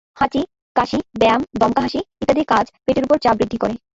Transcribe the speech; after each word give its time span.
হাঁচি, 0.17 0.41
কাশি, 0.75 0.99
ব্যায়াম, 1.19 1.41
দমকা 1.59 1.81
হাসি 1.81 1.99
ইত্যাদি 2.21 2.43
কাজ 2.47 2.65
পেটের 2.85 3.03
ওপর 3.03 3.17
চাপ 3.23 3.35
বৃদ্ধি 3.39 3.57
করে। 3.57 3.75